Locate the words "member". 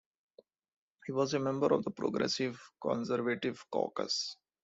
1.39-1.71